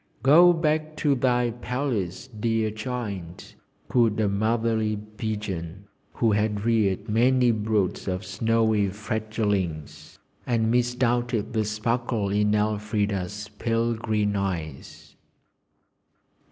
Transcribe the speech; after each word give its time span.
'Go 0.23 0.51
back 0.51 0.95
to 0.95 1.13
thy 1.13 1.51
palace, 1.51 2.25
dear 2.27 2.71
child!' 2.71 3.53
cooed 3.87 4.19
a 4.19 4.27
motherly 4.27 4.95
pigeon 4.95 5.83
who 6.13 6.31
had 6.31 6.65
reared 6.65 7.07
many 7.07 7.51
broods 7.51 8.07
of 8.07 8.25
snowy 8.25 8.89
fledglings, 8.89 10.17
and 10.47 10.71
misdoubted 10.71 11.53
the 11.53 11.65
sparkle 11.65 12.29
in 12.29 12.55
Elfrida's 12.55 13.51
pale 13.59 13.93
green 13.93 14.35
eyes. 14.35 15.15